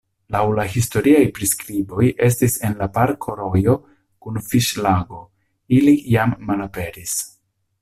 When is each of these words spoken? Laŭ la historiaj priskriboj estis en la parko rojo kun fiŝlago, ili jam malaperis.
Laŭ 0.35 0.39
la 0.59 0.63
historiaj 0.75 1.19
priskriboj 1.39 2.05
estis 2.29 2.55
en 2.69 2.73
la 2.79 2.87
parko 2.95 3.37
rojo 3.41 3.77
kun 4.25 4.43
fiŝlago, 4.49 5.23
ili 5.81 5.97
jam 6.17 6.37
malaperis. 6.51 7.17